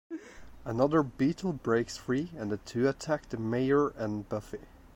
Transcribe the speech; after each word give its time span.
Another 0.65 1.03
beetle 1.03 1.53
breaks 1.53 1.95
free 1.95 2.31
and 2.35 2.51
the 2.51 2.57
two 2.57 2.87
attack 2.89 3.29
the 3.29 3.37
Mayor 3.37 3.89
and 3.89 4.27
Buffy. 4.27 4.57